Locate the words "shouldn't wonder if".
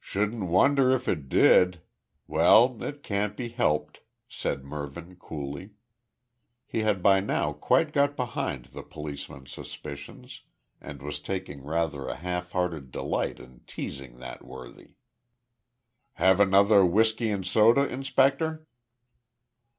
0.00-1.08